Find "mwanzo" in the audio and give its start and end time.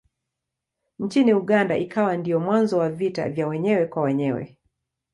2.39-2.77